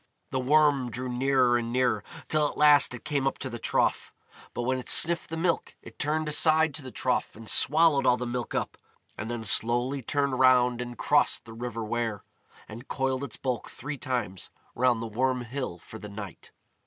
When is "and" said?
1.59-1.71, 7.35-7.47, 9.15-9.29, 10.81-10.97, 12.67-12.87